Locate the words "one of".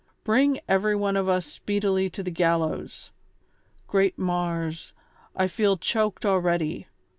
0.95-1.29